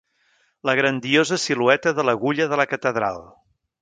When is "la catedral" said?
2.63-3.21